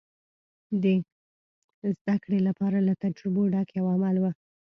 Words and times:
د 0.83 0.85
زدهکړې 1.97 2.39
لپاره 2.47 2.77
له 2.87 2.93
تجربو 3.03 3.41
ډک 3.53 3.69
یو 3.79 3.85
عمل 3.93 4.15
و. 4.19 4.23